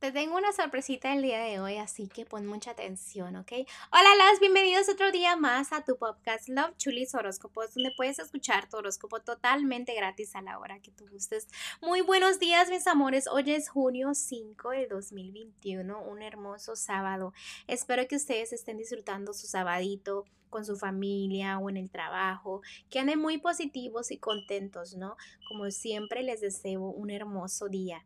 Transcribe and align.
Te 0.00 0.12
tengo 0.12 0.38
una 0.38 0.50
sorpresita 0.52 1.12
el 1.12 1.20
día 1.20 1.40
de 1.40 1.60
hoy, 1.60 1.76
así 1.76 2.08
que 2.08 2.24
pon 2.24 2.46
mucha 2.46 2.70
atención, 2.70 3.36
¿ok? 3.36 3.52
Hola, 3.92 4.16
las 4.16 4.40
bienvenidos 4.40 4.88
otro 4.88 5.12
día 5.12 5.36
más 5.36 5.74
a 5.74 5.84
tu 5.84 5.98
podcast 5.98 6.48
Love 6.48 6.74
Chulis 6.78 7.14
Horóscopos, 7.14 7.74
donde 7.74 7.92
puedes 7.94 8.18
escuchar 8.18 8.66
tu 8.66 8.78
horóscopo 8.78 9.20
totalmente 9.20 9.94
gratis 9.94 10.34
a 10.34 10.40
la 10.40 10.58
hora 10.58 10.80
que 10.80 10.90
tú 10.90 11.06
gustes. 11.10 11.48
Muy 11.82 12.00
buenos 12.00 12.38
días, 12.38 12.70
mis 12.70 12.86
amores. 12.86 13.26
Hoy 13.26 13.50
es 13.50 13.68
junio 13.68 14.14
5 14.14 14.70
de 14.70 14.86
2021, 14.86 16.00
un 16.00 16.22
hermoso 16.22 16.76
sábado. 16.76 17.34
Espero 17.66 18.08
que 18.08 18.16
ustedes 18.16 18.54
estén 18.54 18.78
disfrutando 18.78 19.34
su 19.34 19.48
sabadito 19.48 20.24
con 20.50 20.66
su 20.66 20.76
familia 20.76 21.58
o 21.58 21.70
en 21.70 21.76
el 21.76 21.90
trabajo, 21.90 22.60
que 22.90 22.98
anden 22.98 23.20
muy 23.20 23.38
positivos 23.38 24.10
y 24.10 24.18
contentos, 24.18 24.96
¿no? 24.96 25.16
Como 25.48 25.70
siempre 25.70 26.22
les 26.22 26.40
deseo 26.40 26.82
un 26.82 27.10
hermoso 27.10 27.68
día. 27.68 28.04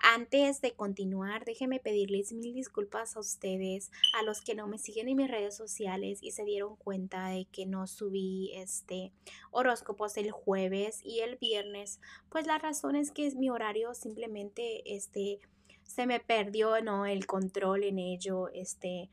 Antes 0.00 0.60
de 0.62 0.72
continuar, 0.72 1.21
déjenme 1.44 1.80
pedirles 1.80 2.32
mil 2.32 2.54
disculpas 2.54 3.16
a 3.16 3.20
ustedes, 3.20 3.90
a 4.18 4.22
los 4.22 4.40
que 4.40 4.54
no 4.54 4.66
me 4.66 4.78
siguen 4.78 5.08
en 5.08 5.16
mis 5.16 5.30
redes 5.30 5.56
sociales 5.56 6.18
y 6.22 6.32
se 6.32 6.44
dieron 6.44 6.76
cuenta 6.76 7.28
de 7.28 7.46
que 7.46 7.66
no 7.66 7.86
subí 7.86 8.52
este 8.54 9.12
horóscopos 9.50 10.16
el 10.16 10.30
jueves 10.30 11.00
y 11.04 11.20
el 11.20 11.36
viernes, 11.36 12.00
pues 12.30 12.46
la 12.46 12.58
razón 12.58 12.96
es 12.96 13.10
que 13.10 13.30
mi 13.34 13.50
horario 13.50 13.94
simplemente 13.94 14.94
este 14.94 15.40
se 15.82 16.06
me 16.06 16.20
perdió, 16.20 16.80
¿no? 16.80 17.06
El 17.06 17.26
control 17.26 17.84
en 17.84 17.98
ello, 17.98 18.48
este 18.48 19.10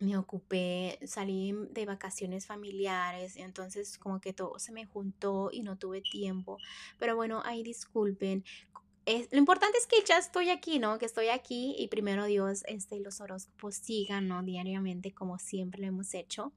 me 0.00 0.16
ocupé, 0.16 0.98
salí 1.06 1.54
de 1.70 1.86
vacaciones 1.86 2.46
familiares, 2.46 3.36
entonces 3.36 3.98
como 3.98 4.20
que 4.20 4.32
todo 4.32 4.58
se 4.58 4.72
me 4.72 4.84
juntó 4.84 5.50
y 5.50 5.62
no 5.62 5.78
tuve 5.78 6.02
tiempo. 6.02 6.58
Pero 6.98 7.16
bueno, 7.16 7.42
ahí 7.44 7.62
disculpen. 7.62 8.44
Lo 9.06 9.38
importante 9.38 9.76
es 9.78 9.86
que 9.86 10.02
ya 10.06 10.18
estoy 10.18 10.50
aquí, 10.50 10.78
¿no? 10.78 10.98
Que 10.98 11.06
estoy 11.06 11.28
aquí 11.28 11.74
y 11.78 11.88
primero 11.88 12.24
Dios, 12.24 12.62
este, 12.66 13.00
los 13.00 13.20
horóscopos 13.20 13.74
sigan, 13.74 14.28
¿no? 14.28 14.42
Diariamente 14.42 15.12
como 15.12 15.38
siempre 15.38 15.82
lo 15.82 15.88
hemos 15.88 16.14
hecho. 16.14 16.52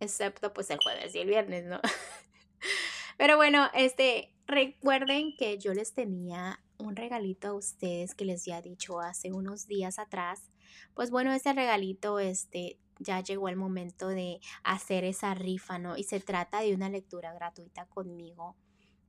Excepto 0.00 0.52
pues 0.52 0.70
el 0.70 0.78
jueves 0.78 1.14
y 1.14 1.18
el 1.18 1.28
viernes, 1.28 1.64
¿no? 1.66 1.80
Pero 3.16 3.36
bueno, 3.36 3.68
este, 3.74 4.34
recuerden 4.46 5.36
que 5.36 5.58
yo 5.58 5.72
les 5.72 5.94
tenía 5.94 6.60
un 6.78 6.96
regalito 6.96 7.48
a 7.48 7.54
ustedes 7.54 8.14
que 8.14 8.24
les 8.24 8.42
había 8.42 8.60
dicho 8.60 9.00
hace 9.00 9.32
unos 9.32 9.66
días 9.66 9.98
atrás 9.98 10.50
pues 10.94 11.10
bueno, 11.10 11.32
ese 11.32 11.52
regalito, 11.52 12.18
este, 12.18 12.78
ya 12.98 13.20
llegó 13.20 13.48
el 13.48 13.56
momento 13.56 14.08
de 14.08 14.40
hacer 14.64 15.04
esa 15.04 15.34
rifa, 15.34 15.78
¿no? 15.78 15.96
Y 15.96 16.04
se 16.04 16.20
trata 16.20 16.60
de 16.60 16.74
una 16.74 16.88
lectura 16.88 17.32
gratuita 17.32 17.86
conmigo 17.86 18.56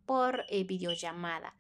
por 0.08 0.46
eh, 0.50 0.64
videollamada. 0.64 1.54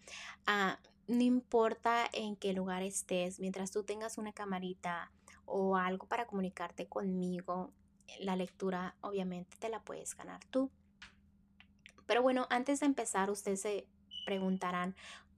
Ah, 0.47 0.79
no 1.07 1.21
importa 1.21 2.09
en 2.11 2.35
qué 2.35 2.53
lugar 2.53 2.81
estés, 2.81 3.39
mientras 3.39 3.69
tú 3.69 3.83
tengas 3.83 4.17
una 4.17 4.33
camarita 4.33 5.11
o 5.45 5.77
algo 5.77 6.07
para 6.07 6.25
comunicarte 6.25 6.87
conmigo, 6.87 7.71
la 8.19 8.35
lectura 8.35 8.95
obviamente 9.01 9.55
te 9.59 9.69
la 9.69 9.83
puedes 9.83 10.15
ganar 10.15 10.43
tú. 10.45 10.71
Pero 12.07 12.23
bueno, 12.23 12.47
antes 12.49 12.79
de 12.79 12.87
empezar, 12.87 13.29
ustedes 13.29 13.61
se 13.61 13.87
preguntarán, 14.25 14.95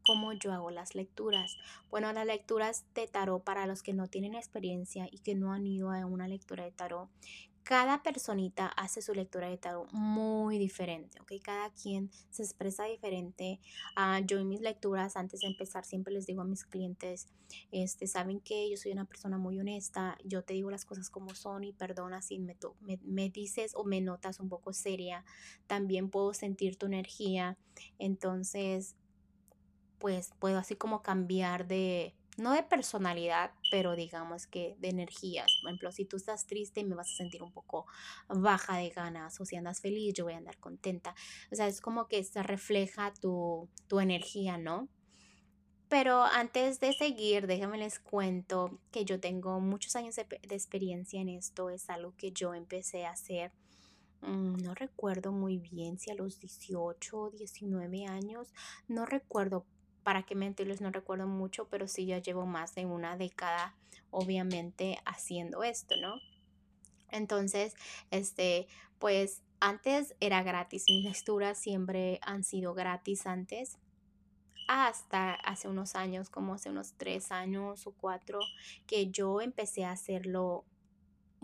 cómo 0.09 0.33
yo 0.33 0.53
hago 0.53 0.71
las 0.71 0.95
lecturas. 0.95 1.57
Bueno, 1.89 2.11
las 2.13 2.25
lecturas 2.25 2.85
de 2.95 3.07
tarot 3.07 3.43
para 3.43 3.67
los 3.67 3.83
que 3.83 3.93
no 3.93 4.07
tienen 4.07 4.33
experiencia 4.33 5.07
y 5.11 5.19
que 5.19 5.35
no 5.35 5.53
han 5.53 5.67
ido 5.67 5.91
a 5.91 6.05
una 6.05 6.27
lectura 6.27 6.63
de 6.63 6.71
tarot, 6.71 7.09
cada 7.63 8.01
personita 8.01 8.67
hace 8.67 9.01
su 9.01 9.13
lectura 9.13 9.47
de 9.47 9.57
tarot 9.57 9.91
muy 9.91 10.57
diferente, 10.57 11.19
¿ok? 11.21 11.33
Cada 11.43 11.69
quien 11.71 12.09
se 12.29 12.43
expresa 12.43 12.85
diferente. 12.85 13.59
Uh, 13.95 14.25
yo 14.25 14.39
en 14.39 14.47
mis 14.47 14.61
lecturas, 14.61 15.15
antes 15.15 15.41
de 15.41 15.47
empezar, 15.47 15.85
siempre 15.85 16.13
les 16.13 16.25
digo 16.25 16.41
a 16.41 16.45
mis 16.45 16.65
clientes, 16.65 17.27
este, 17.71 18.07
saben 18.07 18.39
que 18.39 18.69
yo 18.69 18.77
soy 18.77 18.91
una 18.91 19.05
persona 19.05 19.37
muy 19.37 19.59
honesta, 19.59 20.17
yo 20.23 20.43
te 20.43 20.53
digo 20.53 20.71
las 20.71 20.85
cosas 20.85 21.09
como 21.09 21.35
son 21.35 21.63
y 21.63 21.73
perdona 21.73 22.21
si 22.21 22.39
me, 22.39 22.57
me, 22.81 22.99
me 23.03 23.29
dices 23.29 23.73
o 23.75 23.83
me 23.83 24.01
notas 24.01 24.39
un 24.39 24.49
poco 24.49 24.73
seria, 24.73 25.25
también 25.67 26.09
puedo 26.09 26.33
sentir 26.33 26.77
tu 26.77 26.85
energía, 26.85 27.57
entonces 27.97 28.95
pues 29.99 30.31
puedo 30.39 30.57
así 30.57 30.75
como 30.75 31.01
cambiar 31.01 31.67
de, 31.67 32.15
no 32.37 32.53
de 32.53 32.63
personalidad, 32.63 33.51
pero 33.71 33.95
digamos 33.95 34.47
que 34.47 34.75
de 34.79 34.89
energías. 34.89 35.47
Por 35.61 35.69
ejemplo, 35.69 35.91
si 35.91 36.05
tú 36.05 36.17
estás 36.17 36.45
triste, 36.45 36.83
me 36.83 36.95
vas 36.95 37.11
a 37.11 37.17
sentir 37.17 37.43
un 37.43 37.51
poco 37.51 37.85
baja 38.27 38.77
de 38.77 38.89
ganas, 38.89 39.39
o 39.39 39.45
si 39.45 39.55
andas 39.55 39.81
feliz, 39.81 40.13
yo 40.13 40.25
voy 40.25 40.33
a 40.33 40.37
andar 40.37 40.57
contenta. 40.57 41.15
O 41.51 41.55
sea, 41.55 41.67
es 41.67 41.81
como 41.81 42.07
que 42.07 42.23
se 42.23 42.41
refleja 42.43 43.13
tu, 43.21 43.69
tu 43.87 43.99
energía, 43.99 44.57
¿no? 44.57 44.87
Pero 45.89 46.23
antes 46.23 46.79
de 46.79 46.93
seguir, 46.93 47.47
déjenme 47.47 47.79
les 47.79 47.99
cuento 47.99 48.79
que 48.91 49.05
yo 49.05 49.19
tengo 49.19 49.59
muchos 49.59 49.95
años 49.95 50.15
de, 50.15 50.23
de 50.25 50.55
experiencia 50.55 51.19
en 51.19 51.29
esto. 51.29 51.71
Es 51.71 51.89
algo 51.89 52.13
que 52.15 52.31
yo 52.31 52.53
empecé 52.53 53.05
a 53.05 53.11
hacer 53.11 53.51
mm, 54.21 54.57
no 54.57 54.75
recuerdo 54.75 55.31
muy 55.31 55.57
bien 55.57 55.97
si 55.97 56.11
a 56.11 56.13
los 56.13 56.39
18 56.39 57.17
o 57.17 57.31
19 57.31 58.05
años, 58.05 58.53
no 58.87 59.07
recuerdo, 59.07 59.65
para 60.09 60.23
qué 60.23 60.33
mentirles, 60.33 60.81
no 60.81 60.89
recuerdo 60.89 61.27
mucho, 61.27 61.67
pero 61.69 61.87
sí 61.87 62.07
ya 62.07 62.17
llevo 62.17 62.47
más 62.47 62.73
de 62.73 62.83
una 62.87 63.15
década, 63.15 63.75
obviamente, 64.09 64.97
haciendo 65.05 65.61
esto, 65.61 65.93
¿no? 66.01 66.15
Entonces, 67.11 67.75
este, 68.09 68.65
pues 68.97 69.43
antes 69.59 70.15
era 70.19 70.41
gratis, 70.41 70.85
mis 70.89 71.05
lecturas 71.05 71.59
siempre 71.59 72.19
han 72.23 72.43
sido 72.43 72.73
gratis 72.73 73.27
antes, 73.27 73.77
hasta 74.67 75.35
hace 75.35 75.67
unos 75.67 75.93
años, 75.93 76.31
como 76.31 76.55
hace 76.55 76.71
unos 76.71 76.95
tres 76.97 77.31
años 77.31 77.85
o 77.85 77.91
cuatro, 77.91 78.39
que 78.87 79.11
yo 79.11 79.41
empecé 79.41 79.85
a 79.85 79.91
hacerlo 79.91 80.65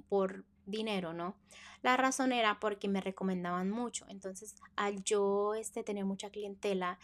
por 0.10 0.44
dinero, 0.66 1.14
¿no? 1.14 1.36
La 1.84 1.98
razón 1.98 2.32
era 2.32 2.60
porque 2.60 2.88
me 2.88 3.00
recomendaban 3.00 3.70
mucho. 3.70 4.08
Entonces, 4.10 4.56
al 4.76 5.04
yo 5.04 5.54
este, 5.54 5.84
tener 5.84 6.04
mucha 6.04 6.32
clientela, 6.32 6.98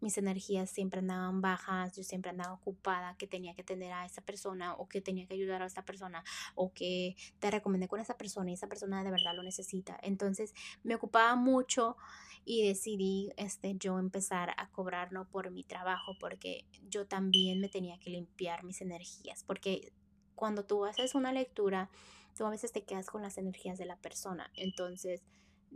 mis 0.00 0.18
energías 0.18 0.70
siempre 0.70 1.00
andaban 1.00 1.40
bajas, 1.40 1.96
yo 1.96 2.02
siempre 2.02 2.30
andaba 2.30 2.54
ocupada, 2.54 3.16
que 3.16 3.26
tenía 3.26 3.54
que 3.54 3.62
atender 3.62 3.92
a 3.92 4.04
esa 4.04 4.20
persona 4.22 4.74
o 4.74 4.88
que 4.88 5.00
tenía 5.00 5.26
que 5.26 5.34
ayudar 5.34 5.62
a 5.62 5.66
esa 5.66 5.84
persona 5.84 6.24
o 6.54 6.72
que 6.72 7.16
te 7.38 7.50
recomendé 7.50 7.88
con 7.88 8.00
esa 8.00 8.16
persona 8.16 8.50
y 8.50 8.54
esa 8.54 8.66
persona 8.66 9.02
de 9.02 9.10
verdad 9.10 9.34
lo 9.34 9.42
necesita. 9.42 9.98
Entonces 10.02 10.54
me 10.82 10.94
ocupaba 10.94 11.34
mucho 11.36 11.96
y 12.44 12.66
decidí 12.66 13.32
este, 13.36 13.74
yo 13.76 13.98
empezar 13.98 14.54
a 14.56 14.70
cobrar 14.70 15.12
no 15.12 15.28
por 15.28 15.50
mi 15.50 15.64
trabajo 15.64 16.16
porque 16.20 16.64
yo 16.88 17.06
también 17.06 17.60
me 17.60 17.68
tenía 17.68 17.98
que 17.98 18.10
limpiar 18.10 18.64
mis 18.64 18.80
energías 18.80 19.42
porque 19.44 19.92
cuando 20.34 20.64
tú 20.64 20.84
haces 20.84 21.14
una 21.14 21.32
lectura, 21.32 21.90
tú 22.36 22.44
a 22.44 22.50
veces 22.50 22.70
te 22.70 22.84
quedas 22.84 23.06
con 23.06 23.22
las 23.22 23.38
energías 23.38 23.78
de 23.78 23.86
la 23.86 23.96
persona. 23.96 24.50
Entonces, 24.54 25.22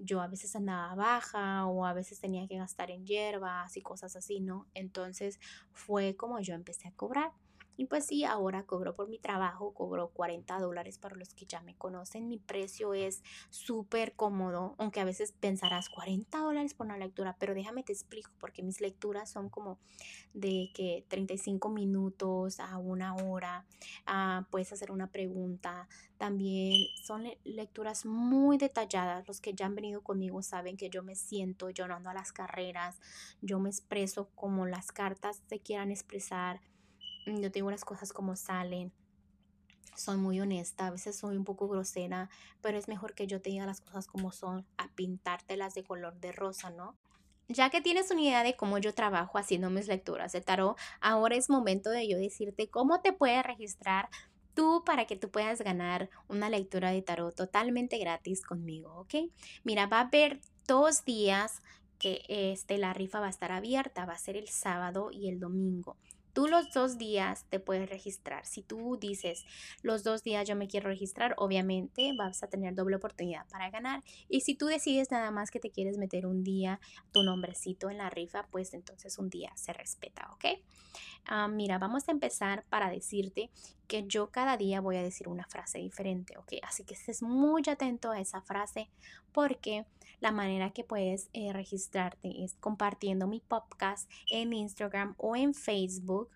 yo 0.00 0.20
a 0.20 0.26
veces 0.28 0.56
andaba 0.56 0.94
baja 0.94 1.66
o 1.66 1.84
a 1.86 1.92
veces 1.92 2.20
tenía 2.20 2.46
que 2.46 2.58
gastar 2.58 2.90
en 2.90 3.06
hierbas 3.06 3.76
y 3.76 3.82
cosas 3.82 4.16
así, 4.16 4.40
¿no? 4.40 4.66
Entonces 4.74 5.38
fue 5.72 6.16
como 6.16 6.40
yo 6.40 6.54
empecé 6.54 6.88
a 6.88 6.92
cobrar. 6.92 7.32
Y 7.80 7.86
pues 7.86 8.04
sí, 8.04 8.24
ahora 8.24 8.64
cobro 8.64 8.94
por 8.94 9.08
mi 9.08 9.18
trabajo, 9.18 9.72
cobro 9.72 10.08
40 10.08 10.58
dólares 10.58 10.98
para 10.98 11.16
los 11.16 11.32
que 11.32 11.46
ya 11.46 11.62
me 11.62 11.74
conocen. 11.76 12.28
Mi 12.28 12.36
precio 12.36 12.92
es 12.92 13.22
súper 13.48 14.12
cómodo, 14.12 14.74
aunque 14.76 15.00
a 15.00 15.06
veces 15.06 15.32
pensarás 15.32 15.88
40 15.88 16.40
dólares 16.40 16.74
por 16.74 16.84
una 16.84 16.98
lectura, 16.98 17.36
pero 17.38 17.54
déjame 17.54 17.82
te 17.82 17.94
explico, 17.94 18.32
porque 18.38 18.62
mis 18.62 18.82
lecturas 18.82 19.30
son 19.30 19.48
como 19.48 19.78
de 20.34 20.68
que 20.74 21.06
35 21.08 21.70
minutos 21.70 22.60
a 22.60 22.76
una 22.76 23.14
hora, 23.14 23.64
ah, 24.04 24.46
puedes 24.50 24.70
hacer 24.74 24.92
una 24.92 25.06
pregunta. 25.06 25.88
También 26.18 26.86
son 27.02 27.24
lecturas 27.44 28.04
muy 28.04 28.58
detalladas. 28.58 29.26
Los 29.26 29.40
que 29.40 29.54
ya 29.54 29.64
han 29.64 29.74
venido 29.74 30.02
conmigo 30.02 30.42
saben 30.42 30.76
que 30.76 30.90
yo 30.90 31.02
me 31.02 31.14
siento, 31.14 31.70
yo 31.70 31.88
no 31.88 31.94
ando 31.94 32.10
a 32.10 32.14
las 32.14 32.30
carreras, 32.30 33.00
yo 33.40 33.58
me 33.58 33.70
expreso 33.70 34.28
como 34.34 34.66
las 34.66 34.92
cartas 34.92 35.40
se 35.48 35.60
quieran 35.60 35.90
expresar 35.90 36.60
yo 37.26 37.50
tengo 37.50 37.70
las 37.70 37.84
cosas 37.84 38.12
como 38.12 38.36
salen. 38.36 38.92
Soy 39.96 40.16
muy 40.16 40.40
honesta, 40.40 40.86
a 40.86 40.90
veces 40.90 41.16
soy 41.16 41.36
un 41.36 41.44
poco 41.44 41.68
grosera, 41.68 42.30
pero 42.60 42.78
es 42.78 42.88
mejor 42.88 43.14
que 43.14 43.26
yo 43.26 43.42
te 43.42 43.50
diga 43.50 43.66
las 43.66 43.80
cosas 43.80 44.06
como 44.06 44.32
son 44.32 44.66
a 44.78 44.88
pintártelas 44.94 45.74
de 45.74 45.84
color 45.84 46.18
de 46.20 46.32
rosa, 46.32 46.70
¿no? 46.70 46.96
Ya 47.48 47.68
que 47.68 47.80
tienes 47.80 48.10
una 48.10 48.22
idea 48.22 48.42
de 48.44 48.56
cómo 48.56 48.78
yo 48.78 48.94
trabajo 48.94 49.36
haciendo 49.36 49.70
mis 49.70 49.88
lecturas 49.88 50.32
de 50.32 50.40
tarot, 50.40 50.78
ahora 51.00 51.34
es 51.34 51.50
momento 51.50 51.90
de 51.90 52.08
yo 52.08 52.16
decirte 52.16 52.70
cómo 52.70 53.00
te 53.00 53.12
puedes 53.12 53.44
registrar 53.44 54.08
tú 54.54 54.84
para 54.86 55.06
que 55.06 55.16
tú 55.16 55.30
puedas 55.30 55.60
ganar 55.60 56.10
una 56.28 56.48
lectura 56.48 56.90
de 56.90 57.02
tarot 57.02 57.34
totalmente 57.34 57.98
gratis 57.98 58.42
conmigo, 58.42 58.94
¿ok? 59.00 59.14
Mira, 59.64 59.86
va 59.86 59.98
a 59.98 60.02
haber 60.02 60.40
dos 60.66 61.04
días 61.04 61.60
que 61.98 62.22
este, 62.28 62.78
la 62.78 62.92
rifa 62.94 63.20
va 63.20 63.26
a 63.26 63.30
estar 63.30 63.52
abierta, 63.52 64.06
va 64.06 64.14
a 64.14 64.18
ser 64.18 64.36
el 64.36 64.48
sábado 64.48 65.10
y 65.12 65.28
el 65.28 65.40
domingo. 65.40 65.96
Tú 66.40 66.48
los 66.48 66.72
dos 66.72 66.96
días 66.96 67.44
te 67.50 67.60
puedes 67.60 67.90
registrar. 67.90 68.46
Si 68.46 68.62
tú 68.62 68.96
dices 68.98 69.44
los 69.82 70.04
dos 70.04 70.22
días 70.22 70.48
yo 70.48 70.56
me 70.56 70.68
quiero 70.68 70.88
registrar, 70.88 71.34
obviamente 71.36 72.14
vas 72.16 72.42
a 72.42 72.46
tener 72.46 72.74
doble 72.74 72.96
oportunidad 72.96 73.46
para 73.48 73.68
ganar. 73.68 74.02
Y 74.26 74.40
si 74.40 74.54
tú 74.54 74.64
decides 74.64 75.10
nada 75.10 75.30
más 75.30 75.50
que 75.50 75.60
te 75.60 75.70
quieres 75.70 75.98
meter 75.98 76.24
un 76.24 76.42
día 76.42 76.80
tu 77.12 77.22
nombrecito 77.22 77.90
en 77.90 77.98
la 77.98 78.08
rifa, 78.08 78.46
pues 78.50 78.72
entonces 78.72 79.18
un 79.18 79.28
día 79.28 79.52
se 79.54 79.74
respeta, 79.74 80.30
¿ok? 80.32 80.58
Ah, 81.26 81.46
mira, 81.46 81.76
vamos 81.78 82.08
a 82.08 82.12
empezar 82.12 82.64
para 82.70 82.88
decirte 82.88 83.50
que 83.86 84.06
yo 84.06 84.30
cada 84.30 84.56
día 84.56 84.80
voy 84.80 84.96
a 84.96 85.02
decir 85.02 85.28
una 85.28 85.44
frase 85.44 85.78
diferente, 85.78 86.38
¿ok? 86.38 86.54
Así 86.62 86.84
que 86.84 86.94
estés 86.94 87.22
muy 87.22 87.64
atento 87.68 88.12
a 88.12 88.18
esa 88.18 88.40
frase 88.40 88.88
porque 89.32 89.84
la 90.20 90.32
manera 90.32 90.70
que 90.70 90.84
puedes 90.84 91.28
eh, 91.32 91.52
registrarte 91.52 92.44
es 92.44 92.54
compartiendo 92.54 93.26
mi 93.26 93.40
podcast 93.40 94.10
en 94.30 94.52
Instagram 94.52 95.14
o 95.18 95.34
en 95.34 95.54
Facebook, 95.54 96.30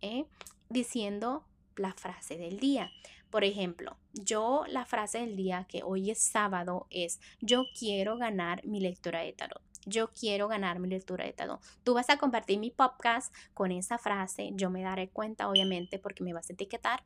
¿eh? 0.00 0.26
diciendo 0.68 1.44
la 1.76 1.92
frase 1.94 2.36
del 2.36 2.58
día. 2.58 2.90
Por 3.30 3.44
ejemplo, 3.44 3.96
yo 4.14 4.64
la 4.68 4.86
frase 4.86 5.18
del 5.18 5.36
día 5.36 5.66
que 5.68 5.82
hoy 5.82 6.10
es 6.10 6.18
sábado 6.18 6.86
es 6.90 7.20
yo 7.40 7.64
quiero 7.78 8.16
ganar 8.16 8.64
mi 8.66 8.80
lectura 8.80 9.20
de 9.20 9.32
tarot. 9.32 9.62
Yo 9.86 10.10
quiero 10.12 10.48
ganar 10.48 10.80
mi 10.80 10.88
lectura 10.88 11.24
de 11.24 11.32
tarot. 11.32 11.60
Tú 11.84 11.94
vas 11.94 12.10
a 12.10 12.18
compartir 12.18 12.58
mi 12.58 12.70
podcast 12.70 13.34
con 13.54 13.70
esa 13.70 13.98
frase. 13.98 14.50
Yo 14.54 14.70
me 14.70 14.82
daré 14.82 15.08
cuenta, 15.08 15.48
obviamente, 15.48 15.98
porque 15.98 16.24
me 16.24 16.32
vas 16.32 16.50
a 16.50 16.52
etiquetar. 16.52 17.04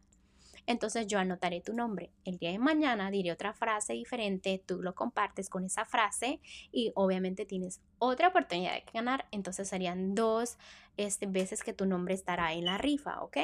Entonces 0.67 1.07
yo 1.07 1.19
anotaré 1.19 1.61
tu 1.61 1.73
nombre. 1.73 2.11
El 2.25 2.39
día 2.39 2.51
de 2.51 2.59
mañana 2.59 3.11
diré 3.11 3.33
otra 3.33 3.53
frase 3.53 3.95
diferente. 3.95 4.63
Tú 4.65 4.83
lo 4.83 4.95
compartes 4.95 5.49
con 5.49 5.65
esa 5.65 5.85
frase 5.85 6.41
y 6.71 6.93
obviamente 6.95 7.45
tienes 7.45 7.81
otra 7.99 8.29
oportunidad 8.29 8.75
de 8.75 8.85
ganar. 8.93 9.27
Entonces 9.31 9.69
serían 9.69 10.15
dos 10.15 10.59
este, 10.97 11.27
veces 11.27 11.63
que 11.63 11.73
tu 11.73 11.87
nombre 11.87 12.15
estará 12.15 12.53
en 12.53 12.65
la 12.65 12.79
rifa, 12.79 13.23
¿ok? 13.23 13.39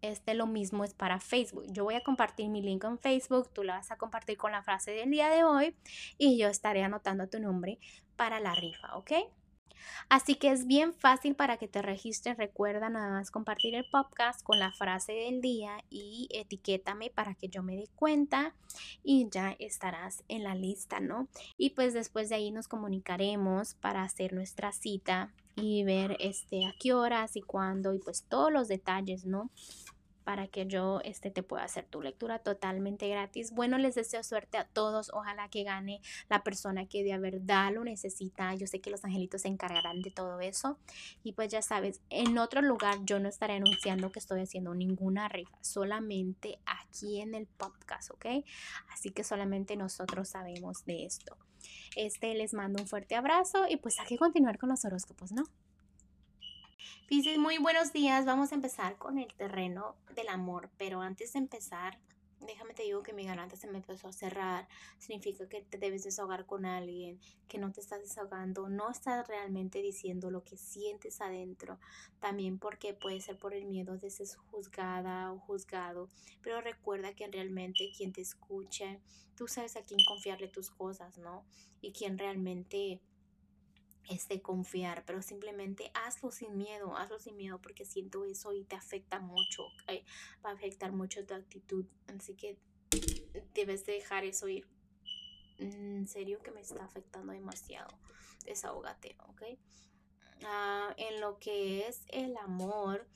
Este 0.00 0.34
lo 0.34 0.48
mismo 0.48 0.82
es 0.82 0.94
para 0.94 1.20
Facebook. 1.20 1.66
Yo 1.68 1.84
voy 1.84 1.94
a 1.94 2.02
compartir 2.02 2.48
mi 2.48 2.60
link 2.60 2.82
en 2.84 2.98
Facebook, 2.98 3.50
tú 3.52 3.62
la 3.62 3.74
vas 3.74 3.92
a 3.92 3.96
compartir 3.96 4.36
con 4.36 4.50
la 4.50 4.62
frase 4.64 4.90
del 4.90 5.10
día 5.10 5.28
de 5.28 5.44
hoy 5.44 5.76
y 6.18 6.36
yo 6.38 6.48
estaré 6.48 6.82
anotando 6.82 7.28
tu 7.28 7.38
nombre 7.38 7.78
para 8.16 8.40
la 8.40 8.52
rifa, 8.54 8.96
¿ok? 8.96 9.12
Así 10.08 10.34
que 10.34 10.50
es 10.50 10.66
bien 10.66 10.92
fácil 10.92 11.34
para 11.34 11.56
que 11.56 11.68
te 11.68 11.82
registres. 11.82 12.36
Recuerda 12.36 12.90
nada 12.90 13.10
más 13.10 13.30
compartir 13.30 13.74
el 13.74 13.84
podcast 13.90 14.42
con 14.42 14.58
la 14.58 14.72
frase 14.72 15.12
del 15.12 15.40
día 15.40 15.82
y 15.90 16.28
etiquétame 16.32 17.10
para 17.10 17.34
que 17.34 17.48
yo 17.48 17.62
me 17.62 17.76
dé 17.76 17.88
cuenta 17.94 18.54
y 19.02 19.28
ya 19.30 19.56
estarás 19.58 20.22
en 20.28 20.44
la 20.44 20.54
lista, 20.54 21.00
¿no? 21.00 21.28
Y 21.56 21.70
pues 21.70 21.94
después 21.94 22.28
de 22.28 22.36
ahí 22.36 22.50
nos 22.50 22.68
comunicaremos 22.68 23.74
para 23.74 24.02
hacer 24.02 24.32
nuestra 24.32 24.72
cita 24.72 25.32
y 25.56 25.84
ver 25.84 26.16
este 26.20 26.66
a 26.66 26.74
qué 26.78 26.94
horas 26.94 27.36
y 27.36 27.42
cuándo 27.42 27.94
y 27.94 27.98
pues 27.98 28.24
todos 28.28 28.52
los 28.52 28.68
detalles, 28.68 29.24
¿no? 29.24 29.50
Para 30.22 30.46
que 30.46 30.66
yo 30.66 31.00
este, 31.04 31.30
te 31.30 31.42
pueda 31.42 31.64
hacer 31.64 31.84
tu 31.86 32.02
lectura 32.02 32.38
totalmente 32.38 33.08
gratis. 33.08 33.52
Bueno, 33.52 33.78
les 33.78 33.94
deseo 33.94 34.22
suerte 34.22 34.58
a 34.58 34.64
todos. 34.64 35.10
Ojalá 35.12 35.48
que 35.48 35.64
gane 35.64 36.00
la 36.28 36.42
persona 36.42 36.86
que 36.86 37.04
de 37.04 37.18
verdad 37.18 37.72
lo 37.72 37.84
necesita. 37.84 38.54
Yo 38.54 38.66
sé 38.66 38.80
que 38.80 38.90
los 38.90 39.04
angelitos 39.04 39.42
se 39.42 39.48
encargarán 39.48 40.02
de 40.02 40.10
todo 40.10 40.40
eso. 40.40 40.78
Y 41.22 41.32
pues 41.32 41.50
ya 41.50 41.62
sabes, 41.62 42.00
en 42.10 42.38
otro 42.38 42.62
lugar 42.62 42.98
yo 43.04 43.18
no 43.20 43.28
estaré 43.28 43.54
anunciando 43.54 44.12
que 44.12 44.18
estoy 44.18 44.40
haciendo 44.40 44.74
ninguna 44.74 45.28
rifa. 45.28 45.58
Solamente 45.60 46.58
aquí 46.66 47.20
en 47.20 47.34
el 47.34 47.46
podcast, 47.46 48.10
¿ok? 48.10 48.26
Así 48.92 49.10
que 49.10 49.24
solamente 49.24 49.76
nosotros 49.76 50.28
sabemos 50.28 50.84
de 50.84 51.04
esto. 51.04 51.36
Este 51.96 52.34
les 52.34 52.54
mando 52.54 52.82
un 52.82 52.88
fuerte 52.88 53.14
abrazo 53.14 53.66
y 53.68 53.76
pues 53.76 53.98
hay 54.00 54.06
que 54.06 54.18
continuar 54.18 54.58
con 54.58 54.68
los 54.68 54.84
horóscopos, 54.84 55.32
¿no? 55.32 55.44
Piscis, 57.12 57.36
muy 57.36 57.58
buenos 57.58 57.92
días. 57.92 58.24
Vamos 58.24 58.52
a 58.52 58.54
empezar 58.54 58.96
con 58.96 59.18
el 59.18 59.30
terreno 59.34 59.96
del 60.14 60.28
amor, 60.30 60.70
pero 60.78 61.02
antes 61.02 61.34
de 61.34 61.40
empezar, 61.40 61.98
déjame 62.40 62.72
te 62.72 62.84
digo 62.84 63.02
que 63.02 63.12
mi 63.12 63.26
garganta 63.26 63.54
se 63.54 63.66
me 63.66 63.76
empezó 63.76 64.08
a 64.08 64.14
cerrar. 64.14 64.66
Significa 64.96 65.46
que 65.46 65.60
te 65.60 65.76
debes 65.76 66.04
desahogar 66.04 66.46
con 66.46 66.64
alguien, 66.64 67.20
que 67.48 67.58
no 67.58 67.70
te 67.70 67.82
estás 67.82 68.00
desahogando, 68.00 68.70
no 68.70 68.88
estás 68.88 69.28
realmente 69.28 69.82
diciendo 69.82 70.30
lo 70.30 70.42
que 70.42 70.56
sientes 70.56 71.20
adentro. 71.20 71.78
También 72.18 72.58
porque 72.58 72.94
puede 72.94 73.20
ser 73.20 73.36
por 73.36 73.52
el 73.52 73.66
miedo 73.66 73.98
de 73.98 74.08
ser 74.08 74.28
juzgada 74.50 75.34
o 75.34 75.38
juzgado. 75.38 76.08
Pero 76.40 76.62
recuerda 76.62 77.12
que 77.14 77.26
realmente 77.26 77.92
quien 77.94 78.14
te 78.14 78.22
escucha, 78.22 78.98
tú 79.36 79.48
sabes 79.48 79.76
a 79.76 79.84
quién 79.84 80.00
confiarle 80.08 80.48
tus 80.48 80.70
cosas, 80.70 81.18
¿no? 81.18 81.44
Y 81.82 81.92
quien 81.92 82.16
realmente 82.16 83.02
este, 84.08 84.42
confiar, 84.42 85.04
pero 85.06 85.22
simplemente 85.22 85.90
hazlo 85.94 86.30
sin 86.30 86.56
miedo, 86.56 86.96
hazlo 86.96 87.18
sin 87.18 87.36
miedo 87.36 87.60
porque 87.60 87.84
siento 87.84 88.24
eso 88.24 88.52
y 88.52 88.64
te 88.64 88.76
afecta 88.76 89.20
mucho, 89.20 89.68
va 90.44 90.50
a 90.50 90.54
afectar 90.54 90.92
mucho 90.92 91.24
tu 91.24 91.34
actitud, 91.34 91.86
así 92.08 92.34
que 92.34 92.58
debes 93.54 93.86
dejar 93.86 94.24
eso 94.24 94.48
ir. 94.48 94.66
En 95.58 96.08
serio 96.08 96.42
que 96.42 96.50
me 96.50 96.60
está 96.60 96.84
afectando 96.84 97.32
demasiado, 97.32 97.96
desahógate, 98.44 99.16
¿ok? 99.28 99.42
Ah, 100.44 100.92
en 100.96 101.20
lo 101.20 101.38
que 101.38 101.86
es 101.86 102.04
el 102.08 102.36
amor, 102.38 103.06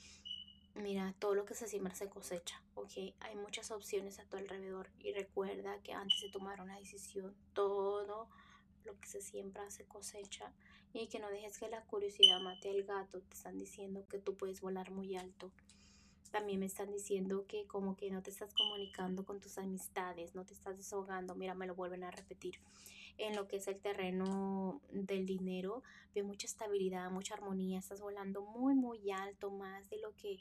mira, 0.75 1.15
todo 1.19 1.35
lo 1.35 1.45
que 1.45 1.55
se 1.55 1.67
siembra 1.67 1.95
se 1.97 2.09
cosecha, 2.09 2.63
¿ok? 2.75 2.93
Hay 3.21 3.35
muchas 3.35 3.73
opciones 3.73 4.21
a 4.21 4.27
tu 4.27 4.37
alrededor 4.37 4.91
y 5.01 5.13
recuerda 5.13 5.83
que 5.83 5.93
antes 5.93 6.21
de 6.21 6.31
tomar 6.31 6.61
una 6.61 6.79
decisión, 6.79 7.35
todo 7.53 8.29
lo 8.85 9.01
que 9.01 9.09
se 9.09 9.21
siembra 9.21 9.69
se 9.71 9.85
cosecha 9.87 10.53
y 11.03 11.09
que 11.09 11.19
no 11.19 11.29
dejes 11.29 11.59
que 11.59 11.69
la 11.69 11.83
curiosidad 11.83 12.41
mate 12.41 12.71
al 12.71 12.83
gato. 12.85 13.21
Te 13.21 13.35
están 13.35 13.59
diciendo 13.59 14.07
que 14.09 14.19
tú 14.19 14.35
puedes 14.35 14.61
volar 14.61 14.91
muy 14.91 15.17
alto. 15.17 15.51
También 16.31 16.61
me 16.61 16.67
están 16.67 16.91
diciendo 16.91 17.45
que 17.47 17.67
como 17.67 17.97
que 17.97 18.11
no 18.11 18.23
te 18.23 18.31
estás 18.31 18.53
comunicando 18.55 19.25
con 19.25 19.41
tus 19.41 19.59
amistades, 19.59 20.35
no 20.35 20.45
te 20.45 20.55
estás 20.55 20.77
desahogando. 20.77 21.35
Mira, 21.35 21.55
me 21.55 21.67
lo 21.67 21.75
vuelven 21.75 22.05
a 22.05 22.11
repetir. 22.11 22.59
En 23.19 23.35
lo 23.35 23.49
que 23.49 23.57
es 23.57 23.67
el 23.69 23.81
terreno 23.81 24.81
del 24.91 25.25
dinero, 25.27 25.83
veo 26.15 26.25
mucha 26.25 26.47
estabilidad, 26.47 27.11
mucha 27.11 27.35
armonía. 27.35 27.79
Estás 27.79 28.01
volando 28.01 28.43
muy, 28.43 28.75
muy 28.75 29.11
alto, 29.11 29.51
más 29.51 29.89
de 29.89 29.99
lo 29.99 30.15
que, 30.17 30.39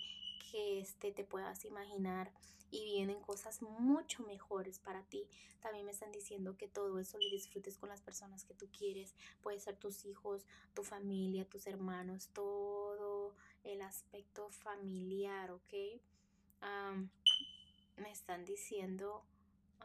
que 0.51 0.79
este, 0.79 1.11
te 1.11 1.23
puedas 1.23 1.63
imaginar 1.65 2.31
y 2.71 2.83
vienen 2.83 3.21
cosas 3.21 3.61
mucho 3.61 4.23
mejores 4.23 4.79
para 4.79 5.03
ti. 5.03 5.27
También 5.61 5.85
me 5.85 5.91
están 5.91 6.11
diciendo 6.11 6.57
que 6.57 6.67
todo 6.67 6.99
eso 6.99 7.17
lo 7.17 7.29
disfrutes 7.29 7.77
con 7.77 7.89
las 7.89 8.01
personas 8.01 8.43
que 8.43 8.53
tú 8.53 8.67
quieres. 8.77 9.15
Puede 9.41 9.59
ser 9.59 9.77
tus 9.77 10.05
hijos, 10.05 10.45
tu 10.73 10.83
familia, 10.83 11.47
tus 11.47 11.67
hermanos, 11.67 12.29
todo 12.33 13.33
el 13.63 13.81
aspecto 13.81 14.49
familiar, 14.49 15.51
¿ok? 15.51 15.73
me 17.97 18.11
están 18.11 18.43
diciendo, 18.43 19.23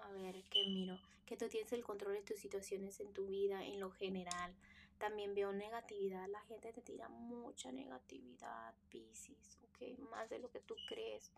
a 0.02 0.12
ver, 0.12 0.42
que 0.44 0.64
miro, 0.66 0.98
que 1.26 1.36
tú 1.36 1.48
tienes 1.48 1.72
el 1.72 1.84
control 1.84 2.14
de 2.14 2.22
tus 2.22 2.38
situaciones 2.38 3.00
en 3.00 3.12
tu 3.12 3.26
vida 3.26 3.64
en 3.64 3.80
lo 3.80 3.90
general. 3.90 4.54
También 4.98 5.34
veo 5.34 5.52
negatividad, 5.52 6.28
la 6.28 6.40
gente 6.42 6.72
te 6.72 6.82
tira 6.82 7.08
mucha 7.08 7.72
negatividad, 7.72 8.74
Pisces, 8.90 9.58
¿ok? 9.64 9.98
Más 10.10 10.28
de 10.28 10.38
lo 10.38 10.50
que 10.50 10.60
tú 10.60 10.76
crees 10.88 11.32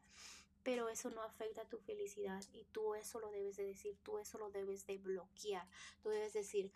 pero 0.63 0.89
eso 0.89 1.11
no 1.11 1.23
afecta 1.23 1.63
a 1.63 1.69
tu 1.69 1.79
felicidad 1.79 2.43
y 2.53 2.65
tú 2.65 2.95
eso 2.95 3.19
lo 3.21 3.31
debes 3.31 3.57
de 3.57 3.65
decir, 3.65 3.97
tú 4.03 4.19
eso 4.19 4.39
lo 4.39 4.51
debes 4.51 4.87
de 4.87 4.99
bloquear, 4.99 5.67
tú 6.03 6.11
debes 6.11 6.33
decir, 6.33 6.71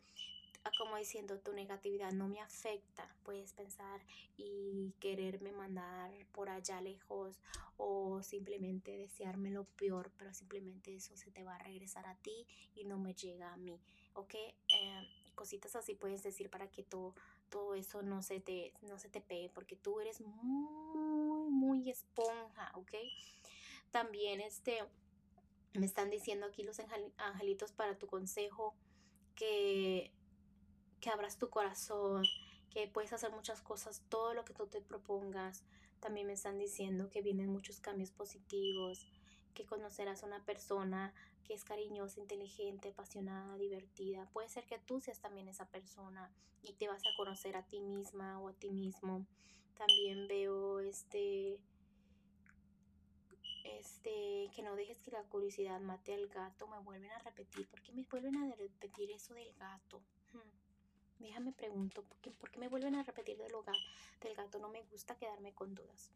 como 0.79 0.97
diciendo, 0.97 1.39
tu 1.39 1.53
negatividad 1.53 2.13
no 2.13 2.29
me 2.29 2.41
afecta, 2.41 3.15
puedes 3.25 3.53
pensar 3.53 4.01
y 4.37 4.93
quererme 5.01 5.53
mandar 5.53 6.11
por 6.33 6.49
allá 6.49 6.81
lejos 6.81 7.41
o 7.77 8.23
simplemente 8.23 8.97
desearme 8.97 9.51
lo 9.51 9.65
peor, 9.65 10.11
pero 10.17 10.33
simplemente 10.33 10.95
eso 10.95 11.17
se 11.17 11.31
te 11.31 11.45
va 11.45 11.57
a 11.57 11.59
regresar 11.59 12.07
a 12.07 12.15
ti 12.17 12.47
y 12.75 12.85
no 12.85 12.99
me 12.99 13.15
llega 13.15 13.53
a 13.53 13.57
mí, 13.57 13.81
¿ok? 14.15 14.35
Eh, 14.35 15.09
cositas 15.35 15.77
así 15.77 15.95
puedes 15.95 16.23
decir 16.23 16.51
para 16.51 16.69
que 16.69 16.83
todo, 16.83 17.15
todo 17.51 17.75
eso 17.75 18.03
no 18.03 18.23
se, 18.23 18.41
te, 18.41 18.73
no 18.83 18.99
se 18.99 19.09
te 19.09 19.21
pegue, 19.21 19.51
porque 19.51 19.77
tú 19.77 20.01
eres 20.01 20.21
muy, 20.21 21.51
muy 21.51 21.91
esponja, 21.91 22.73
¿ok? 22.75 22.95
También 23.91 24.41
este, 24.41 24.79
me 25.75 25.87
están 25.87 26.11
diciendo 26.11 26.47
aquí 26.47 26.63
los 26.63 26.81
angelitos 27.19 27.73
para 27.73 27.99
tu 27.99 28.07
consejo 28.07 28.75
que, 29.37 30.11
que 31.01 31.11
abras 31.11 31.39
tu 31.39 31.51
corazón, 31.51 32.25
que 32.71 32.89
puedes 32.89 33.13
hacer 33.13 33.31
muchas 33.33 33.61
cosas, 33.63 34.03
todo 34.09 34.35
lo 34.35 34.45
que 34.45 34.55
tú 34.55 34.67
te 34.67 34.81
propongas. 34.81 35.65
También 36.01 36.27
me 36.27 36.35
están 36.35 36.59
diciendo 36.59 37.09
que 37.11 37.23
vienen 37.23 37.49
muchos 37.49 37.81
cambios 37.81 38.11
positivos, 38.11 39.07
que 39.55 39.67
conocerás 39.67 40.23
a 40.23 40.27
una 40.27 40.45
persona 40.45 41.15
que 41.45 41.55
es 41.55 41.65
cariñosa, 41.65 42.21
inteligente, 42.21 42.89
apasionada, 42.89 43.57
divertida. 43.57 44.29
Puede 44.33 44.49
ser 44.49 44.67
que 44.67 44.79
tú 44.79 45.01
seas 45.01 45.21
también 45.21 45.49
esa 45.49 45.67
persona 45.69 46.31
y 46.63 46.75
te 46.75 46.89
vas 46.89 47.03
a 47.03 47.17
conocer 47.17 47.57
a 47.57 47.63
ti 47.63 47.81
misma 47.81 48.41
o 48.41 48.49
a 48.49 48.53
ti 48.53 48.71
mismo. 48.71 49.27
También 49.77 50.27
veo 50.27 50.81
este 50.81 51.61
este, 53.65 54.51
que 54.55 54.63
no 54.63 54.77
dejes 54.77 55.01
que 55.01 55.11
la 55.11 55.23
curiosidad 55.25 55.81
mate 55.81 56.15
al 56.15 56.29
gato, 56.29 56.67
me 56.69 56.79
vuelven 56.81 57.11
a 57.11 57.19
repetir, 57.19 57.69
¿por 57.69 57.83
qué 57.83 57.93
me 57.93 58.05
vuelven 58.05 58.37
a 58.37 58.55
repetir 58.55 59.11
eso 59.11 59.35
del 59.35 59.53
gato? 59.55 60.01
Hmm. 60.33 60.66
Déjame 61.19 61.53
pregunto, 61.53 62.03
¿por 62.03 62.51
qué, 62.51 62.59
me 62.59 62.69
vuelven 62.69 62.95
a 62.95 63.03
repetir 63.03 63.37
del, 63.39 63.53
del 64.21 64.35
gato? 64.35 64.59
No 64.59 64.69
me 64.69 64.83
gusta 64.85 65.17
quedarme 65.17 65.55
con 65.55 65.75
dudas. 65.75 66.11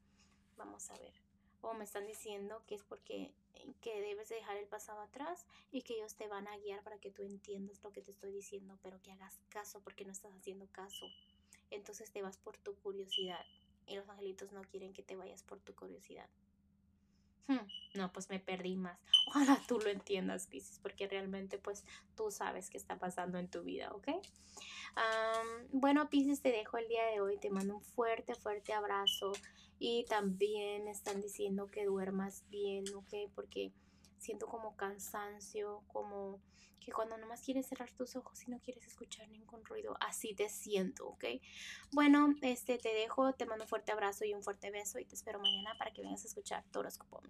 Vamos 0.57 0.90
a 0.90 0.99
ver. 0.99 1.14
O 1.62 1.75
me 1.75 1.85
están 1.85 2.07
diciendo 2.07 2.62
que 2.66 2.75
es 2.75 2.83
porque 2.85 3.33
eh, 3.54 3.75
que 3.80 4.00
debes 4.00 4.28
dejar 4.28 4.57
el 4.57 4.66
pasado 4.66 5.00
atrás 5.00 5.47
y 5.71 5.83
que 5.83 5.95
ellos 5.95 6.14
te 6.14 6.28
van 6.28 6.49
a 6.49 6.57
guiar 6.59 6.83
para 6.83 6.99
que 6.99 7.11
tú 7.11 7.23
entiendas 7.23 7.83
lo 7.83 7.92
que 7.92 8.02
te 8.02 8.11
estoy 8.11 8.33
diciendo, 8.33 8.78
pero 8.83 9.00
que 9.02 9.12
hagas 9.12 9.40
caso 9.49 9.80
porque 9.80 10.04
no 10.04 10.12
estás 10.12 10.35
haciendo 10.35 10.66
caso. 10.69 11.07
Entonces 11.71 12.11
te 12.11 12.23
vas 12.23 12.38
por 12.38 12.57
tu 12.59 12.75
curiosidad 12.76 13.45
y 13.87 13.97
los 13.97 14.09
angelitos 14.09 14.52
no 14.52 14.62
quieren 14.62 14.92
que 14.92 15.02
te 15.02 15.16
vayas 15.16 15.42
por 15.42 15.61
tu 15.61 15.75
curiosidad. 15.75 16.28
Hmm, 17.47 17.66
no, 17.94 18.12
pues 18.12 18.28
me 18.28 18.38
perdí 18.38 18.76
más. 18.76 18.99
Ojalá 19.28 19.61
tú 19.66 19.78
lo 19.78 19.90
entiendas, 19.90 20.47
Pisces, 20.47 20.78
porque 20.80 21.09
realmente 21.09 21.59
pues 21.59 21.85
tú 22.16 22.30
sabes 22.30 22.70
qué 22.70 22.78
está 22.78 22.99
pasando 22.99 23.38
en 23.38 23.49
tu 23.49 23.62
vida, 23.62 23.90
¿ok? 23.92 24.09
bueno, 25.73 26.09
Pisces, 26.11 26.42
te 26.42 26.50
dejo 26.50 26.78
el 26.78 26.88
día 26.88 27.04
de 27.06 27.20
hoy. 27.20 27.38
Te 27.38 27.50
mando 27.50 27.76
un 27.76 27.82
fuerte, 27.82 28.35
fuerte 28.35 28.73
abrazo. 28.73 29.32
Y 29.78 30.04
también 30.06 30.88
están 30.88 31.20
diciendo 31.20 31.70
que 31.70 31.87
duermas 31.87 32.44
bien, 32.50 32.85
¿ok? 32.94 33.30
Porque 33.35 33.73
siento 34.20 34.46
como 34.46 34.76
cansancio, 34.76 35.82
como 35.88 36.40
que 36.78 36.92
cuando 36.92 37.18
nomás 37.18 37.42
quieres 37.42 37.66
cerrar 37.66 37.90
tus 37.92 38.16
ojos 38.16 38.46
y 38.46 38.50
no 38.50 38.60
quieres 38.60 38.86
escuchar 38.86 39.28
ningún 39.28 39.64
ruido, 39.64 39.96
así 40.00 40.34
te 40.34 40.48
siento, 40.48 41.08
¿ok? 41.08 41.24
Bueno, 41.92 42.34
este 42.42 42.78
te 42.78 42.94
dejo, 42.94 43.32
te 43.34 43.46
mando 43.46 43.64
un 43.64 43.68
fuerte 43.68 43.92
abrazo 43.92 44.24
y 44.24 44.34
un 44.34 44.42
fuerte 44.42 44.70
beso 44.70 44.98
y 44.98 45.04
te 45.04 45.14
espero 45.14 45.40
mañana 45.40 45.74
para 45.78 45.90
que 45.90 46.02
vengas 46.02 46.24
a 46.24 46.28
escuchar 46.28 46.64
tu 46.70 46.78
horóscopo. 46.80 47.22